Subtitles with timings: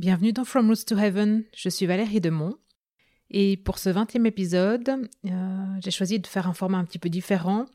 [0.00, 2.56] Bienvenue dans From Roots to Heaven, je suis Valérie Demont.
[3.28, 4.88] Et pour ce 20e épisode,
[5.26, 7.66] euh, j'ai choisi de faire un format un petit peu différent.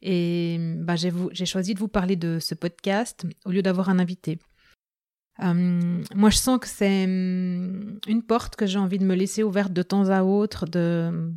[0.00, 4.38] Et bah, j'ai choisi de vous parler de ce podcast au lieu d'avoir un invité.
[5.42, 9.42] Euh, moi, je sens que c'est hum, une porte que j'ai envie de me laisser
[9.42, 11.32] ouverte de temps à autre, de,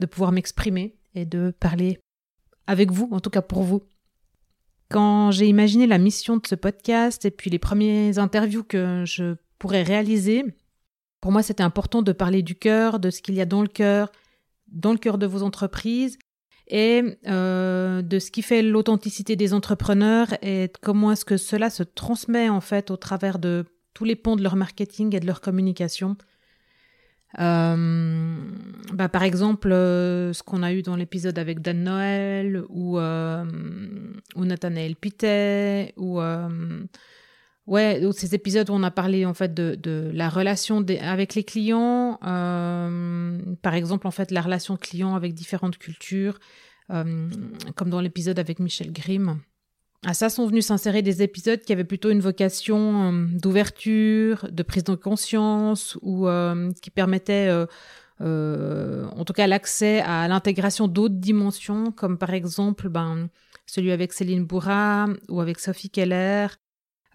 [0.00, 2.00] de pouvoir m'exprimer et de parler
[2.66, 3.84] avec vous, en tout cas pour vous.
[4.90, 9.36] Quand j'ai imaginé la mission de ce podcast et puis les premières interviews que je
[9.58, 10.44] pourrais réaliser,
[11.20, 13.68] pour moi c'était important de parler du cœur, de ce qu'il y a dans le
[13.68, 14.10] cœur,
[14.68, 16.18] dans le cœur de vos entreprises
[16.68, 21.82] et euh, de ce qui fait l'authenticité des entrepreneurs et comment est-ce que cela se
[21.82, 25.40] transmet en fait au travers de tous les ponts de leur marketing et de leur
[25.40, 26.16] communication.
[27.40, 28.36] Euh,
[28.92, 34.44] bah, par exemple, euh, ce qu'on a eu dans l'épisode avec Dan Noël ou, ou
[34.44, 36.20] Nathanaël Pitet ou
[37.68, 41.44] ouais, ces épisodes où on a parlé en fait de, de la relation avec les
[41.44, 46.38] clients, par exemple en fait la relation client avec différentes cultures,
[46.88, 49.38] comme dans l'épisode avec Michel Grimm.
[50.06, 54.62] À ça sont venus s'insérer des épisodes qui avaient plutôt une vocation euh, d'ouverture, de
[54.62, 57.66] prise de conscience ou euh, qui permettaient
[58.20, 63.28] euh, en tout cas l'accès à l'intégration d'autres dimensions, comme par exemple ben,
[63.66, 66.46] celui avec Céline Bourra ou avec Sophie Keller,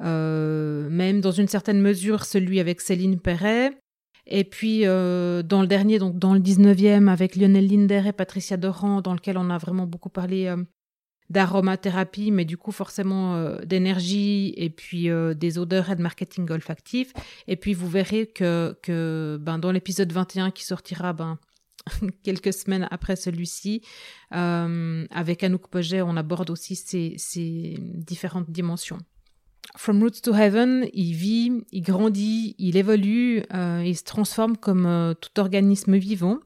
[0.03, 3.71] même dans une certaine mesure celui avec Céline Perret.
[4.25, 9.01] Et puis dans le dernier, donc dans le 19e, avec Lionel Linder et Patricia Doran,
[9.01, 10.53] dans lequel on a vraiment beaucoup parlé
[11.29, 16.49] d'aromathérapie, mais du coup forcément euh, d'énergie et puis euh, des odeurs et de marketing
[16.51, 17.13] olfactif.
[17.47, 21.39] Et puis vous verrez que, que ben, dans l'épisode 21 qui sortira ben,
[22.23, 23.81] quelques semaines après celui-ci,
[24.33, 28.99] euh, avec Anouk Poget, on aborde aussi ces, ces différentes dimensions.
[29.75, 35.39] From Roots to Heaven, il vit, il grandit, il évolue, il se transforme comme tout
[35.39, 36.39] organisme vivant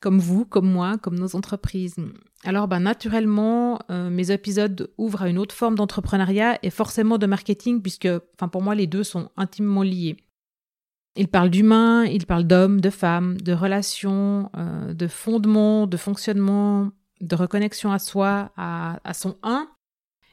[0.00, 1.96] comme vous, comme moi, comme nos entreprises.
[2.44, 7.26] Alors, bah, naturellement, euh, mes épisodes ouvrent à une autre forme d'entrepreneuriat et forcément de
[7.26, 10.16] marketing, puisque, pour moi, les deux sont intimement liés.
[11.16, 16.92] Ils parlent d'humains, ils parlent d'hommes, de femmes, de relations, euh, de fondements, de fonctionnement,
[17.20, 19.68] de reconnexion à soi, à, son un,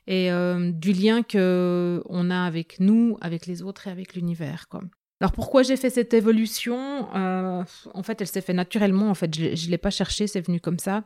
[0.07, 4.67] et euh, du lien que on a avec nous, avec les autres et avec l'univers.
[4.69, 4.81] Quoi.
[5.19, 7.07] Alors pourquoi j'ai fait cette évolution?
[7.15, 9.09] Euh, En fait, elle s'est fait naturellement.
[9.09, 11.03] En fait, je ne l'ai pas cherché, c'est venu comme ça.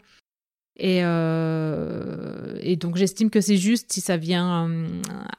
[0.76, 4.70] Et, euh, et donc j'estime que c'est juste si ça vient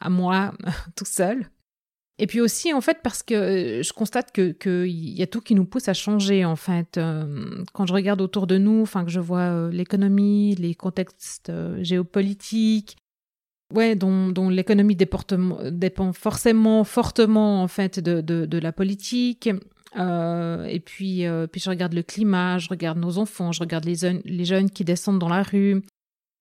[0.01, 0.53] à moi
[0.97, 1.47] tout seul.
[2.23, 5.65] Et puis aussi, en fait, parce que je constate qu'il y a tout qui nous
[5.65, 7.01] pousse à changer, en fait.
[7.73, 11.51] Quand je regarde autour de nous, enfin, que je vois l'économie, les contextes
[11.81, 12.99] géopolitiques,
[13.73, 19.51] ouais, dont, dont l'économie dépend forcément fortement en fait de, de, de la politique.
[19.99, 23.85] Euh, et puis, euh, puis je regarde le climat, je regarde nos enfants, je regarde
[23.85, 25.83] les, les jeunes qui descendent dans la rue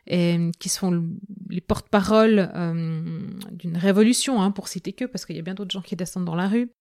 [0.06, 1.03] et qui sont
[1.50, 3.19] les porte-parole euh,
[3.51, 6.25] d'une révolution, hein, pour citer que, parce qu'il y a bien d'autres gens qui descendent
[6.25, 6.72] dans la rue.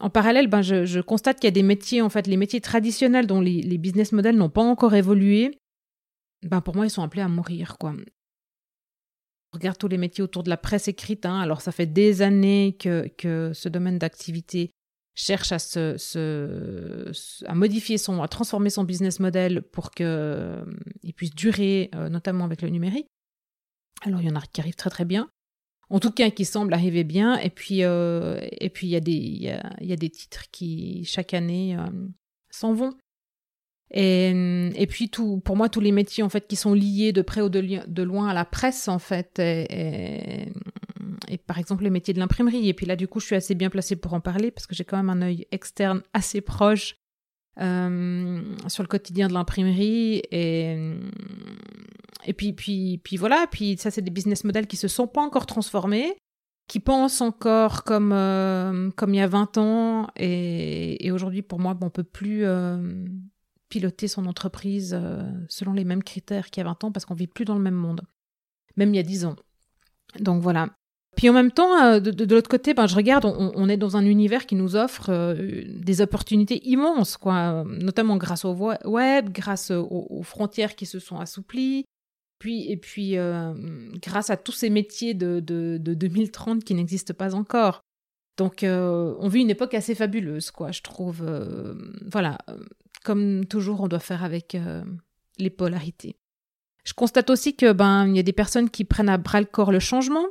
[0.00, 2.60] En parallèle, ben, je, je constate qu'il y a des métiers, en fait, les métiers
[2.60, 5.58] traditionnels dont les, les business models n'ont pas encore évolué.
[6.46, 7.94] Ben, pour moi, ils sont appelés à mourir, quoi
[9.52, 11.26] regarde tous les métiers autour de la presse écrite.
[11.26, 11.40] Hein.
[11.40, 14.70] Alors, ça fait des années que, ce domaine d'activité
[15.14, 17.12] cherche à se,
[17.52, 20.64] modifier son, à transformer son business model pour qu'il euh,
[21.16, 23.08] puisse durer, euh, notamment avec le numérique.
[24.02, 25.28] Alors, il y en a qui arrivent très très bien.
[25.90, 27.36] En tout cas, qui semblent arriver bien.
[27.38, 31.76] Et puis, euh, et puis il y y a, des titres qui chaque année
[32.50, 32.92] s'en vont.
[33.90, 37.22] Et, et, puis tout, pour moi, tous les métiers en fait qui sont liés de
[37.22, 40.52] près ou de, loin à la presse en fait, et,
[41.28, 42.68] et, par exemple les métiers de l'imprimerie.
[42.68, 44.74] Et puis là, du coup, je suis assez bien placée pour en parler parce que
[44.74, 46.96] j'ai quand même un œil externe assez proche
[47.60, 50.22] euh, sur le quotidien de l'imprimerie.
[50.30, 50.76] Et,
[52.26, 53.46] et puis, puis, puis voilà.
[53.50, 56.14] Puis ça, c'est des business models qui se sont pas encore transformés
[56.68, 61.58] qui pensent encore comme euh, comme il y a 20 ans et, et aujourd'hui pour
[61.58, 63.06] moi on peut plus euh,
[63.68, 67.14] piloter son entreprise euh, selon les mêmes critères qu'il y a 20 ans parce qu'on
[67.14, 68.02] vit plus dans le même monde,
[68.76, 69.36] même il y a 10 ans.
[70.20, 70.70] Donc voilà.
[71.16, 74.04] Puis en même temps, euh, de, l'autre côté, ben, je regarde, on, est dans un
[74.04, 78.54] univers qui nous offre euh, des opportunités immenses, quoi, notamment grâce au
[78.84, 81.84] web, grâce aux, frontières qui se sont assouplies,
[82.38, 83.16] puis, et puis
[84.00, 87.80] grâce à tous ces métiers de, de 2030 qui n'existent pas encore.
[88.36, 91.24] Donc, on vit une époque assez fabuleuse, quoi, je trouve.
[92.06, 92.38] voilà,
[93.08, 94.84] comme toujours, on doit faire avec euh,
[95.38, 96.18] les polarités.
[96.84, 99.46] Je constate aussi que ben il y a des personnes qui prennent à bras le
[99.46, 100.26] corps le changement,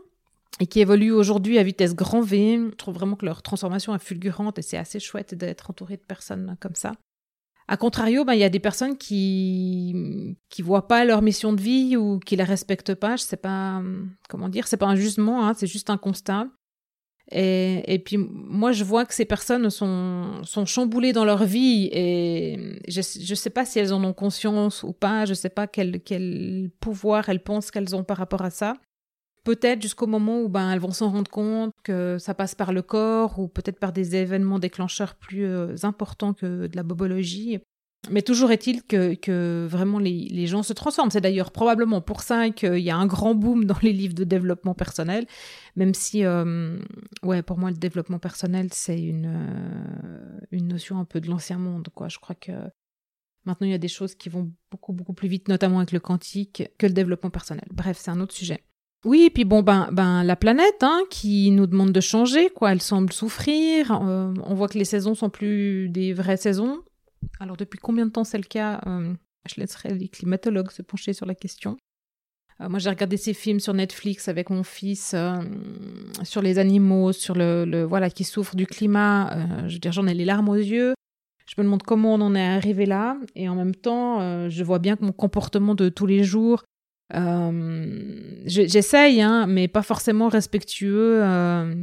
[0.60, 2.60] et qui évoluent aujourd'hui à vitesse grand V.
[2.70, 6.04] Je trouve vraiment que leur transformation est fulgurante et c'est assez chouette d'être entouré de
[6.04, 6.94] personnes comme ça.
[7.68, 11.62] A contrario, ben, il y a des personnes qui qui voient pas leur mission de
[11.62, 13.16] vie ou qui la respectent pas.
[13.16, 13.82] Je sais pas
[14.30, 14.68] comment dire.
[14.68, 16.48] C'est pas un jugement, hein, c'est juste un constat.
[17.32, 21.90] Et, et, puis moi, je vois que ces personnes sont, sont chamboulées dans leur vie
[21.92, 25.50] et je ne sais pas si elles en ont conscience ou pas, je ne sais
[25.50, 28.76] pas quel, quel pouvoir elles pensent qu'elles ont par rapport à ça
[29.48, 32.82] peut-être jusqu'au moment où ben, elles vont s'en rendre compte que ça passe par le
[32.82, 37.60] corps ou peut-être par des événements déclencheurs plus euh, importants que de la bobologie.
[38.10, 41.12] Mais toujours est-il que, vraiment les, gens se transforment.
[41.12, 44.24] C'est d'ailleurs probablement pour ça qu'il y a un grand boom dans les livres de
[44.24, 45.26] développement personnel,
[45.76, 46.80] même si, euh,
[47.24, 51.58] ouais, pour moi, le développement personnel, c'est une, euh, une notion un peu de l'ancien
[51.58, 51.90] monde.
[51.94, 52.08] Quoi.
[52.08, 52.52] Je crois que
[53.46, 56.00] maintenant, il y a des choses qui vont beaucoup, beaucoup plus vite, notamment avec le
[56.00, 57.68] quantique, que le développement personnel.
[57.72, 58.64] Bref, c'est un autre sujet.
[59.06, 62.72] Oui, et puis bon, ben, ben la planète hein, qui nous demande de changer, quoi.
[62.72, 63.92] Elle semble souffrir.
[63.92, 66.82] Euh, on voit que les saisons sont plus des vraies saisons.
[67.40, 69.14] Alors depuis combien de temps c'est le cas euh,
[69.48, 71.78] Je laisserai les climatologues se pencher sur la question.
[72.62, 75.16] Euh, moi, j'ai regardé ces films sur Netflix avec mon fils
[76.24, 79.68] sur les animaux, sur le, le, voilà qui souffrent du climat.
[79.68, 80.94] je veux dire, j'en ai les larmes aux yeux.
[81.48, 84.80] Je me demande comment on en est arrivé là, et en même temps, je vois
[84.80, 86.64] bien que mon comportement de tous les jours
[87.16, 91.74] euh, J'essaye, hein, mais pas forcément respectueux euh,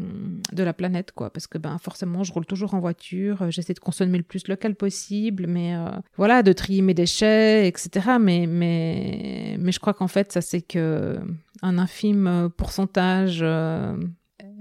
[0.52, 3.74] de la planète, quoi, parce que ben forcément, je roule toujours en voiture, euh, j'essaie
[3.74, 8.16] de consommer le plus local possible, mais euh, voilà, de trier mes déchets, etc.
[8.20, 11.18] Mais mais mais je crois qu'en fait, ça c'est que
[11.62, 13.42] un infime pourcentage.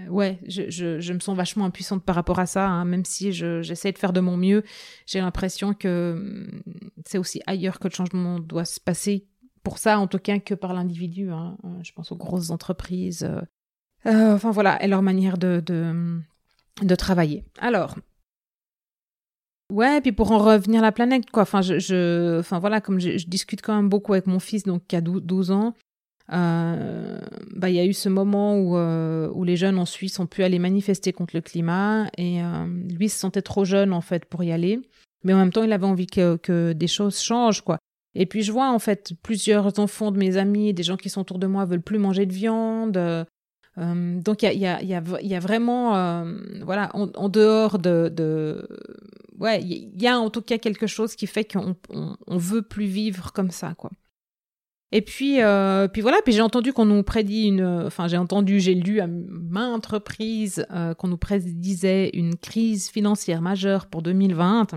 [0.09, 3.33] ouais, je, je, je, me sens vachement impuissante par rapport à ça, hein, même si
[3.33, 4.63] j'essaie de faire de mon mieux.
[5.07, 6.47] J'ai l'impression que
[7.05, 9.27] c'est aussi ailleurs que le changement doit se passer
[9.63, 11.31] pour ça, en tout cas, que par l'individu.
[11.31, 11.57] Hein.
[11.63, 13.23] Euh, je pense aux grosses entreprises.
[13.23, 13.41] Euh,
[14.05, 16.19] euh, enfin voilà, et leur manière de, de,
[16.81, 17.45] de, travailler.
[17.59, 17.95] Alors,
[19.71, 21.43] ouais, puis pour en revenir à la planète, quoi.
[21.43, 24.97] Enfin, je, enfin voilà, comme je, discute quand même beaucoup avec mon fils, donc qui
[24.97, 25.73] a 12 ans.
[26.27, 30.43] Bah, il y a eu ce moment où, où les jeunes en Suisse ont pu
[30.43, 32.41] aller manifester contre le climat et
[32.89, 34.81] lui se sentait trop jeune en fait pour y aller,
[35.23, 37.77] mais en même temps il avait envie que, que des choses changent quoi.
[38.15, 41.21] Et puis je vois en fait plusieurs enfants de mes amis, des gens qui sont
[41.21, 42.97] autour de moi veulent plus manger de viande.
[42.97, 43.23] Euh,
[43.77, 48.67] donc il y a, vraiment, euh, voilà, en, dehors de,
[49.39, 52.85] ouais, il y a en tout cas quelque chose qui fait qu'on on, veut plus
[52.85, 53.89] vivre comme ça, quoi.
[54.91, 58.59] Et puis, euh, puis voilà, puis j'ai entendu qu'on nous prédit une, enfin j'ai entendu,
[58.59, 64.67] j'ai lu à maintes reprises euh, qu'on nous prédisait une crise financière majeure pour 2020,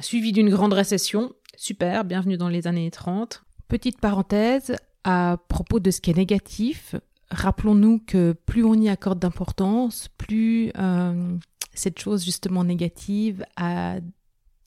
[0.00, 1.32] suivie d'une grande récession.
[1.58, 3.42] Super, bienvenue dans les années 30.
[3.66, 6.94] Petite parenthèse, à propos de ce qui est négatif,
[7.30, 11.34] rappelons-nous que plus on y accorde d'importance, plus euh,
[11.72, 13.46] cette chose justement négative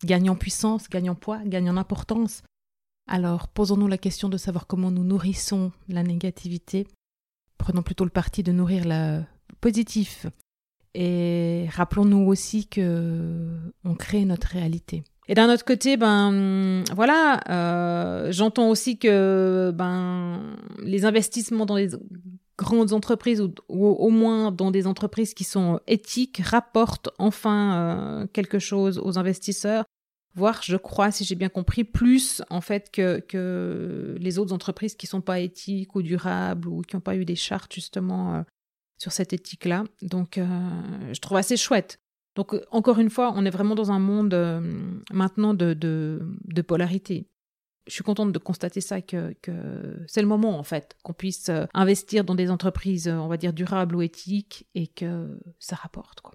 [0.04, 2.42] gagne en puissance, gagne en poids, gagne en importance.
[3.08, 6.88] Alors posons-nous la question de savoir comment nous nourrissons la négativité.
[7.60, 9.22] Prenons plutôt le parti de nourrir le
[9.62, 10.26] positif.
[10.96, 15.04] Et rappelons-nous aussi que on crée notre réalité.
[15.30, 21.90] Et d'un autre côté, ben voilà, euh, j'entends aussi que ben les investissements dans les
[22.58, 28.58] grandes entreprises ou, au moins dans des entreprises qui sont éthiques rapportent enfin euh, quelque
[28.58, 29.86] chose aux investisseurs,
[30.34, 34.96] voire je crois, si j'ai bien compris, plus en fait que, que les autres entreprises
[34.96, 38.42] qui sont pas éthiques ou durables ou qui n'ont pas eu des chartes justement euh,
[38.98, 39.84] sur cette éthique-là.
[40.02, 42.00] Donc je trouve assez chouette.
[42.40, 44.62] Donc, euh, encore une fois, on est vraiment dans un monde euh,
[45.12, 46.26] maintenant de,
[46.66, 47.28] polarité.
[47.86, 49.36] Je suis contente de constater ça, que,
[50.08, 53.52] c'est le moment, en fait, qu'on puisse euh, investir dans des entreprises, on va dire,
[53.52, 56.34] durables ou éthiques, et que ça rapporte, quoi.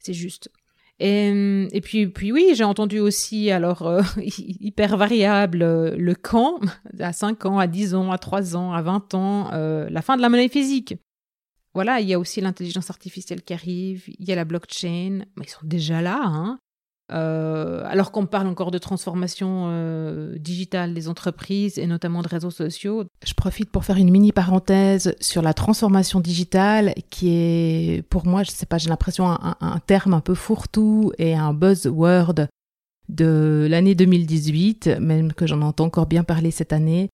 [0.00, 0.50] C'est juste.
[0.98, 6.58] Et, puis oui, j'ai entendu aussi, alors, hyper variable, le quand,
[6.98, 10.22] à 5 ans, à 10 ans, à 3 ans, à 20 ans, la fin de
[10.22, 10.96] la monnaie physique
[11.78, 15.44] voilà, il y a aussi l'intelligence artificielle qui arrive, il y a la blockchain, mais
[15.44, 16.58] ils sont déjà là, hein.
[17.12, 22.50] Euh, alors qu'on parle encore de transformation euh, digitale des entreprises et notamment de réseaux
[22.50, 23.04] sociaux.
[23.24, 28.42] Je profite pour faire une mini parenthèse sur la transformation digitale qui est pour moi,
[28.42, 32.48] je sais pas, j'ai l'impression un, un, terme un peu fourre-tout et un buzzword
[33.08, 37.08] de l'année 2018, même que j'en entends encore bien parler cette année.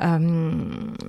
[0.00, 0.52] Euh,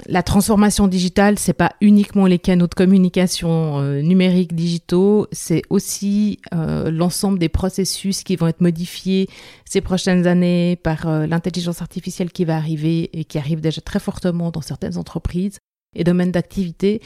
[0.07, 6.39] la transformation digitale, c'est pas uniquement les canaux de communication euh, numériques digitaux, c'est aussi
[6.53, 9.29] euh, l'ensemble des processus qui vont être modifiés
[9.63, 14.51] ces prochaines années par l'intelligence artificielle qui va arriver et qui arrive déjà très fortement
[14.51, 15.59] dans certaines entreprises.
[15.95, 17.01] et domaines d'activité.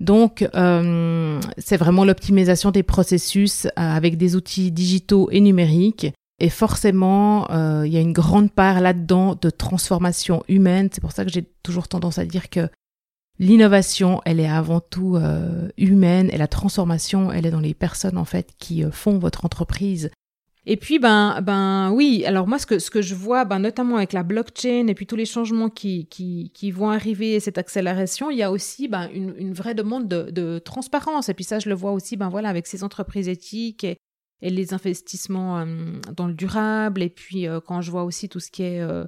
[0.00, 0.44] Donc,
[1.58, 6.12] c'est vraiment l'optimisation des processus avec des outils digitaux et numériques.
[6.42, 10.90] Et forcément, euh, il y a une grande part là-dedans de transformation humaine.
[10.92, 12.68] C'est pour ça que j'ai toujours tendance à dire que
[13.38, 15.18] l'innovation, elle est avant tout
[15.78, 20.10] humaine et la transformation, elle est dans les personnes en fait qui font votre entreprise.
[20.64, 23.96] Et puis, ben, ben oui, alors moi, ce que, ce que je vois, ben, notamment
[23.96, 28.30] avec la blockchain et puis tous les changements qui, qui, vont arriver et cette accélération,
[28.30, 31.28] il y a aussi ben, une, une vraie demande de, de, transparence.
[31.28, 33.96] Et puis ça, je le vois aussi ben, voilà, avec ces entreprises éthiques et,
[34.42, 35.64] et les investissements euh,
[36.14, 37.02] dans le durable.
[37.02, 39.06] Et puis, euh, quand je vois aussi tout ce qui est euh,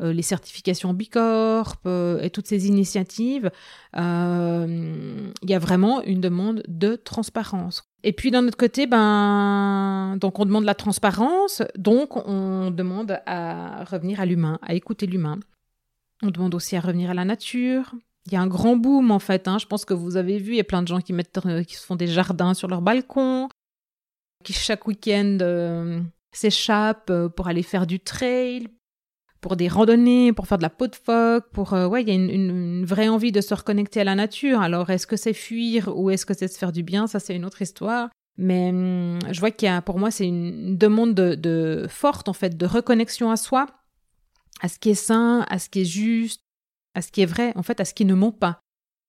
[0.00, 1.76] les certifications Bicorp
[2.20, 3.52] et toutes ces initiatives,
[3.94, 7.84] il y a vraiment une demande de transparence.
[8.02, 13.84] Et puis d'un autre côté, ben donc on demande la transparence, donc on demande à
[13.84, 15.38] revenir à l'humain, à écouter l'humain.
[16.22, 17.94] On demande aussi à revenir à la nature.
[18.26, 19.46] Il y a un grand boom en fait.
[19.46, 19.58] Hein.
[19.58, 21.38] Je pense que vous avez vu, il y a plein de gens qui mettent,
[21.68, 23.48] qui se font des jardins sur leur balcon,
[24.44, 28.68] qui chaque week-end s'échappent pour aller faire du trail,
[29.44, 32.12] pour des randonnées, pour faire de la peau de phoque, pour euh, ouais, il y
[32.12, 34.62] a une, vraie envie de se reconnecter à la nature.
[34.62, 37.06] Alors est-ce que c'est fuir ou est-ce que c'est se faire du bien?
[37.06, 38.08] Ça c'est une autre histoire.
[38.38, 42.32] Mais hum, je vois qu'il y a pour moi c'est une demande de, forte en
[42.32, 43.66] fait de reconnexion à soi,
[44.62, 46.40] à ce qui est sain, à ce qui est juste,
[46.94, 48.60] à ce qui est vrai, en fait à ce qui ne ment pas.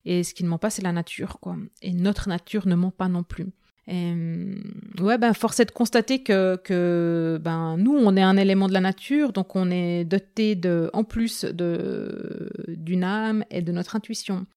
[0.04, 1.56] Et ce qui ne ment pas c'est la nature quoi.
[1.82, 3.48] Et notre nature ne ment pas non plus.
[3.88, 4.13] Et,
[5.00, 8.74] ouais, ben, force est de constater que, que ben, nous, on est un élément de
[8.74, 13.96] la nature, donc on est doté de, en plus de, d'une âme et de notre
[13.96, 14.48] intuition.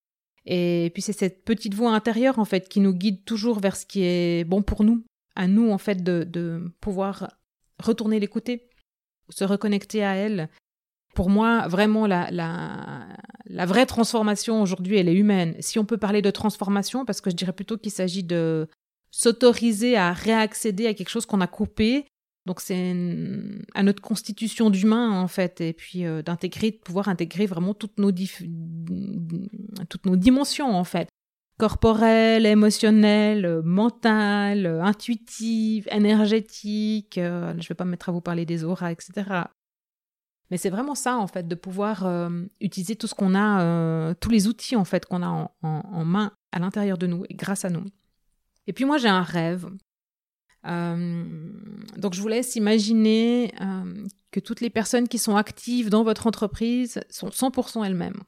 [0.47, 3.85] Et puis c'est cette petite voix intérieure, en fait, qui nous guide toujours vers ce
[3.85, 5.05] qui est bon pour nous,
[5.37, 7.37] à nous, en fait, de, de pouvoir
[7.79, 8.71] retourner l'écouter,
[9.29, 10.49] se reconnecter à elle.
[11.15, 13.09] Pour moi, vraiment, la, la,
[13.45, 15.55] la vraie transformation aujourd'hui, elle est humaine.
[15.61, 18.69] Si on peut parler de transformation, parce que je dirais plutôt qu'il s'agit de
[19.11, 22.07] s'autoriser à réaccéder à quelque chose qu'on a coupé.
[22.47, 22.95] Donc c'est
[23.75, 27.99] à notre constitution d'humain en fait, et puis euh, d'intégrer, de pouvoir intégrer vraiment toutes
[27.99, 31.09] nos, toutes nos dimensions en fait,
[31.59, 37.19] corporelles, émotionnelles, mentales, intuitives, énergétiques.
[37.19, 39.43] Euh, je vais pas me mettre à vous parler des auras, etc.
[40.51, 42.31] Mais c'est vraiment ça en fait, de pouvoir euh,
[42.63, 46.33] utiliser tout ce qu'on a, tous les outils en fait qu'on a en, en main
[46.53, 47.85] à l'intérieur de nous et grâce à nous.
[48.69, 49.69] Et puis moi, j'ai un rêve.
[50.67, 51.25] Euh,
[51.97, 56.27] donc je vous laisse imaginer euh, que toutes les personnes qui sont actives dans votre
[56.27, 58.21] entreprise sont 100% elles-mêmes.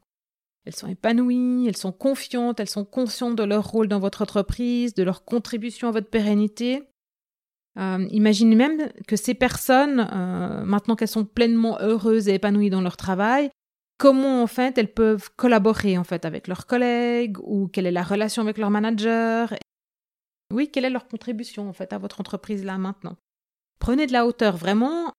[0.65, 4.95] Elles sont épanouies, elles sont confiantes, elles sont conscientes de leur rôle dans votre entreprise,
[4.95, 6.85] de leur contribution à votre pérennité.
[7.79, 10.09] Euh, imaginez même que ces personnes,
[10.65, 13.51] maintenant qu'elles sont pleinement heureuses et épanouies dans leur travail,
[13.99, 18.03] comment en fait elles peuvent collaborer en fait avec leurs collègues ou quelle est la
[18.03, 19.53] relation avec leur manager
[20.51, 23.17] oui, quelle est leur contribution en fait à votre entreprise là maintenant?
[23.79, 25.13] Prenez de la hauteur, vraiment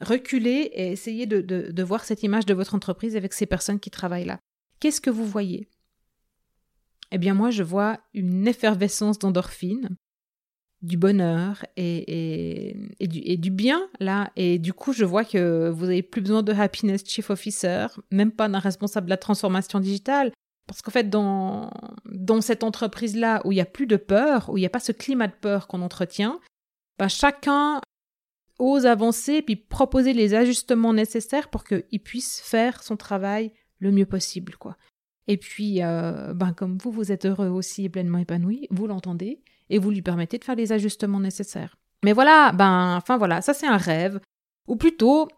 [0.00, 4.24] reculez et essayez de, voir cette image de votre entreprise avec ces personnes qui travaillent
[4.24, 4.38] là.
[4.80, 5.68] Qu'est-ce que vous voyez?
[7.10, 9.96] Eh bien moi je vois une effervescence d'endorphine,
[10.82, 14.30] du bonheur et, et, du, et, du, bien là.
[14.36, 18.30] Et du coup, je vois que vous n'avez plus besoin de happiness chief officer, même
[18.30, 20.30] pas d'un responsable de la transformation digitale.
[20.66, 21.70] Parce qu'en fait, dans,
[22.40, 24.92] cette entreprise-là où il n'y a plus de peur, où il n'y a pas ce
[24.92, 26.40] climat de peur qu'on entretient,
[26.98, 27.80] bah, chacun
[28.58, 34.06] ose avancer puis proposer les ajustements nécessaires pour qu'il puisse faire son travail le mieux
[34.06, 34.56] possible.
[34.56, 34.76] quoi.
[35.26, 39.42] Et puis, euh, ben, comme vous, vous êtes heureux aussi et pleinement épanoui, vous l'entendez
[39.70, 41.76] et vous lui permettez de faire les ajustements nécessaires.
[42.04, 44.20] Mais voilà, ben, enfin voilà, ça c'est un rêve,
[44.68, 45.28] ou plutôt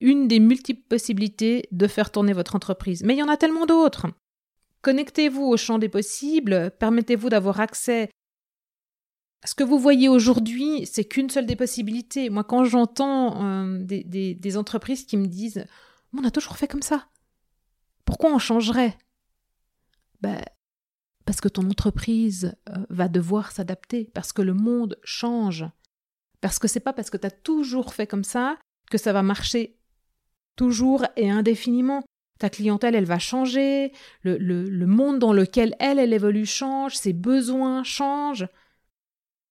[0.00, 3.02] une des multiples possibilités de faire tourner votre entreprise.
[3.02, 4.08] Mais il y en a tellement d'autres.
[4.82, 8.10] Connectez-vous au champ des possibles, permettez-vous d'avoir accès.
[9.44, 12.30] Ce que vous voyez aujourd'hui, c'est qu'une seule des possibilités.
[12.30, 15.64] Moi, quand j'entends euh, des, entreprises qui me disent
[16.16, 17.08] On a toujours fait comme ça,
[18.04, 18.96] pourquoi on changerait?
[20.20, 20.42] Ben,
[21.24, 25.64] Parce que ton entreprise euh, va devoir s'adapter, parce que le monde change.
[26.40, 28.58] Parce que c'est pas parce que tu as toujours fait comme ça
[28.90, 29.78] que ça va marcher
[30.56, 32.02] toujours et indéfiniment.
[32.42, 37.12] Ta clientèle, elle va changer, le, le, monde dans lequel elle, elle évolue change, ses
[37.12, 38.48] besoins changent.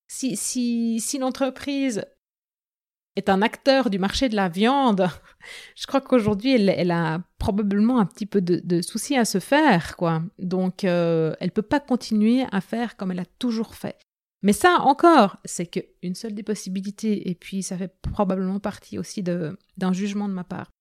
[0.09, 2.03] Si, si, si l'entreprise
[3.15, 5.07] est un acteur du marché de la viande,
[5.77, 9.39] je crois qu'aujourd'hui, elle, elle, a probablement un petit peu de, de soucis à se
[9.39, 10.21] faire, quoi.
[10.37, 13.97] Donc, euh, elle peut pas continuer à faire comme elle a toujours fait.
[14.41, 19.23] Mais ça, encore, c'est qu'une seule des possibilités, et puis ça fait probablement partie aussi
[19.23, 20.71] d'un jugement de ma part.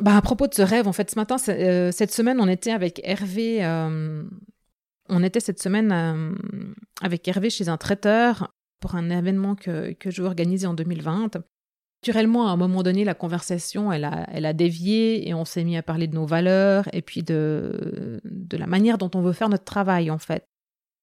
[0.00, 2.72] Bah, à propos de ce rêve, en fait, ce matin, euh, cette semaine, on était
[2.72, 3.64] avec Hervé.
[3.64, 4.24] Euh,
[5.08, 6.34] on était cette semaine euh,
[7.02, 11.36] avec Hervé chez un traiteur pour un événement que, que je organiser en 2020.
[12.02, 15.64] Naturellement, à un moment donné, la conversation, elle a, elle a dévié et on s'est
[15.64, 19.32] mis à parler de nos valeurs et puis de, de la manière dont on veut
[19.34, 20.46] faire notre travail, en fait.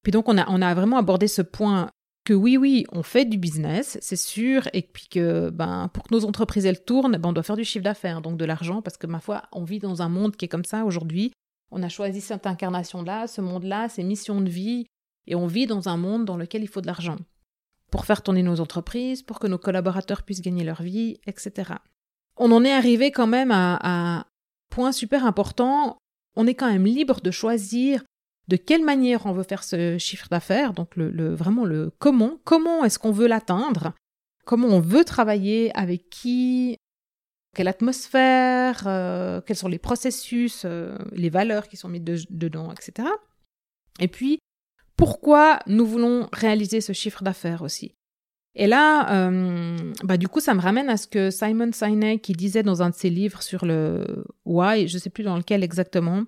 [0.02, 1.90] Puis donc, on a, on a vraiment abordé ce point
[2.28, 6.14] que oui, oui, on fait du business, c'est sûr, et puis que ben, pour que
[6.14, 8.98] nos entreprises elles tournent, ben, on doit faire du chiffre d'affaires, donc de l'argent, parce
[8.98, 11.32] que ma foi, on vit dans un monde qui est comme ça aujourd'hui.
[11.70, 14.84] On a choisi cette incarnation-là, ce monde-là, ces missions de vie,
[15.26, 17.16] et on vit dans un monde dans lequel il faut de l'argent
[17.90, 21.72] pour faire tourner nos entreprises, pour que nos collaborateurs puissent gagner leur vie, etc.
[22.36, 24.24] On en est arrivé quand même à, à un
[24.68, 25.96] point super important.
[26.36, 28.04] On est quand même libre de choisir
[28.48, 32.98] de quelle manière on veut faire ce chiffre d'affaires, donc vraiment le comment, comment est-ce
[32.98, 33.92] qu'on veut l'atteindre,
[34.44, 36.76] comment on veut travailler, avec qui,
[37.54, 43.08] quelle atmosphère, euh, quels sont les processus, euh, les valeurs qui sont mises dedans, etc.
[44.00, 44.38] Et puis,
[44.96, 47.94] pourquoi nous voulons réaliser ce chiffre d'affaires aussi.
[48.54, 52.32] Et là, euh, bah du coup, ça me ramène à ce que Simon Sinek qui
[52.32, 55.62] disait dans un de ses livres sur le why, je ne sais plus dans lequel
[55.62, 56.24] exactement,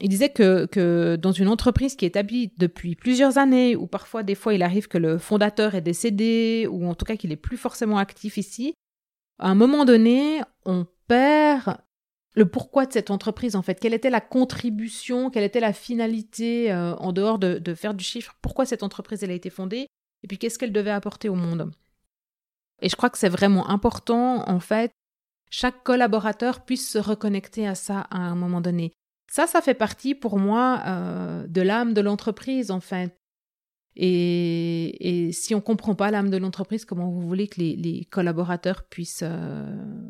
[0.00, 4.22] il disait que, que dans une entreprise qui est établie depuis plusieurs années, ou parfois
[4.22, 7.36] des fois il arrive que le fondateur est décédé, ou en tout cas qu'il est
[7.36, 8.74] plus forcément actif ici,
[9.38, 11.78] à un moment donné, on perd
[12.34, 13.80] le pourquoi de cette entreprise en fait.
[13.80, 18.04] Quelle était la contribution, quelle était la finalité euh, en dehors de, de faire du
[18.04, 19.88] chiffre, pourquoi cette entreprise elle a été fondée,
[20.22, 21.72] et puis qu'est-ce qu'elle devait apporter au monde?
[22.80, 24.92] Et je crois que c'est vraiment important en fait,
[25.50, 28.92] chaque collaborateur puisse se reconnecter à ça à un moment donné.
[29.30, 33.14] Ça, ça fait partie pour moi euh, de l'âme de l'entreprise, en fait.
[33.94, 38.84] Et, si on ne comprend pas l'âme de l'entreprise, comment vous voulez que les, collaborateurs
[38.84, 39.66] puissent euh,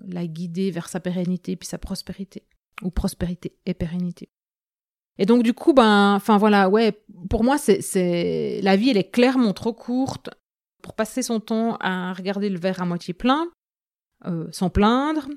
[0.07, 2.45] la guider vers sa pérennité puis sa prospérité
[2.83, 4.29] Ou prospérité et pérennité.
[5.17, 9.11] Et donc, du coup, ben, enfin voilà, ouais, pour moi, c'est, la vie, elle est
[9.11, 10.31] clairement trop courte
[10.83, 13.49] pour passer son temps à regarder le verre à moitié plein,
[14.27, 15.29] euh, sans plaindre,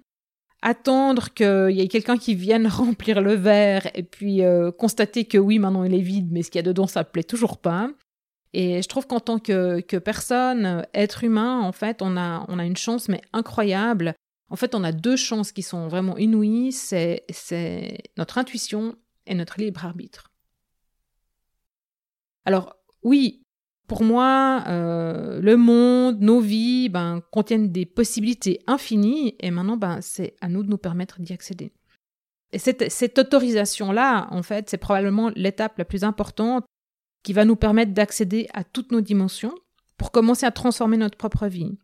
[0.61, 5.37] attendre qu'il y ait quelqu'un qui vienne remplir le verre et puis euh, constater que
[5.37, 7.57] oui, maintenant il est vide, mais ce qu'il y a dedans, ça ne plaît toujours
[7.57, 7.89] pas.
[8.53, 12.59] Et je trouve qu'en tant que, que, personne, être humain, en fait, on a, on
[12.59, 14.13] a une chance, mais incroyable.
[14.49, 17.23] En fait, on a deux chances qui sont vraiment inouïes, c'est
[18.17, 20.31] notre intuition et notre libre arbitre.
[22.43, 23.45] Alors, oui,
[23.91, 29.99] pour moi, euh, le monde, nos vies, ben, contiennent des possibilités infinies et maintenant, ben,
[29.99, 31.73] c'est à nous de nous permettre d'y accéder.
[32.53, 36.63] Et cette, autorisation-là, en fait, c'est probablement l'étape la plus importante
[37.21, 39.55] qui va nous permettre d'accéder à toutes nos dimensions
[39.97, 41.77] pour commencer à transformer notre propre vie.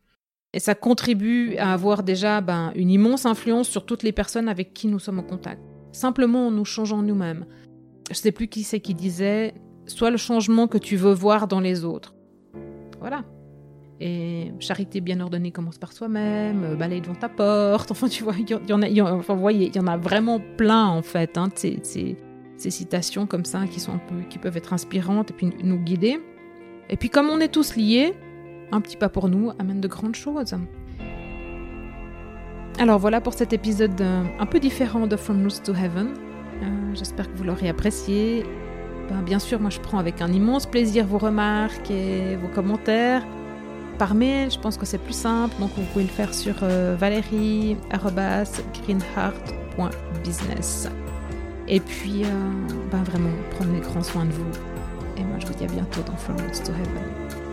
[0.54, 4.74] Et ça contribue à avoir déjà ben, une immense influence sur toutes les personnes avec
[4.74, 5.62] qui nous sommes en contact.
[5.91, 7.46] Simplement en nous changeant nous-mêmes.
[8.08, 9.56] Je ne sais plus qui c'est qui disait
[9.88, 12.13] soit le changement que tu veux voir dans les autres.
[13.00, 13.23] Voilà.
[14.00, 17.89] Et charité bien ordonnée commence par soi-même, euh, balaye devant ta porte.
[17.91, 21.02] Enfin, tu vois, il y, en a, enfin, vous y en a vraiment plein en
[21.02, 22.15] fait, hein, ces, ces,
[22.58, 25.80] ces, citations comme ça qui sont un peu, qui peuvent être inspirantes et puis nous
[25.80, 26.19] guider.
[26.89, 28.13] Et puis, comme on est tous liés,
[28.71, 30.56] un petit pas pour nous amène de grandes choses.
[32.80, 36.10] Alors voilà pour cet épisode euh, un peu différent de From Roots to Heaven.
[36.62, 38.45] Euh, j'espère que vous l'aurez apprécié
[39.10, 43.24] ben, bien sûr, moi je prends avec un immense plaisir vos remarques et vos commentaires.
[43.98, 46.96] Par mail, je pense que c'est plus simple, donc vous pouvez le faire sur euh.
[51.67, 52.28] Et puis, euh,
[52.91, 54.52] ben vraiment, prenez grand soin de vous.
[55.17, 57.46] Et moi je vous dis à bientôt dans From Roots to Heaven.